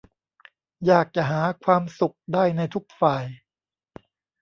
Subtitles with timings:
[0.89, 3.23] ยากจะหาความสุขได้ในทุกฝ่าย